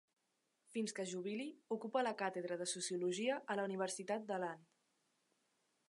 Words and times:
Fins 0.77 0.93
que 0.99 1.03
es 1.07 1.11
jubili, 1.17 1.45
ocupa 1.75 2.03
la 2.07 2.15
càtedra 2.23 2.57
de 2.63 2.69
Sociologia 2.73 3.39
a 3.53 3.59
la 3.61 3.67
Universitat 3.71 4.27
de 4.33 4.45
Lund. 4.47 4.69